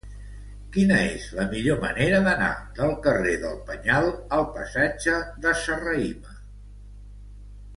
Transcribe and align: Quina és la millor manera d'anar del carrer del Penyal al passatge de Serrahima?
Quina 0.75 0.95
és 1.09 1.25
la 1.39 1.43
millor 1.51 1.77
manera 1.83 2.21
d'anar 2.27 2.49
del 2.79 2.95
carrer 3.07 3.35
del 3.43 3.59
Penyal 3.67 4.09
al 4.39 4.49
passatge 4.57 5.21
de 5.45 5.55
Serrahima? 5.67 6.35